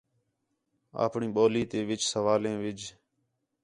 [1.03, 2.79] آپݨی ٻولی تے وِچ سوالیں وِڄ